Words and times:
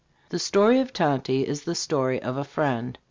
"The 0.29 0.39
Story 0.39 0.79
of 0.79 0.91
Tonty" 0.93 1.47
is 1.47 1.61
the 1.61 1.75
story 1.75 2.19
of 2.23 2.35
a 2.35 2.43
friend. 2.43 2.97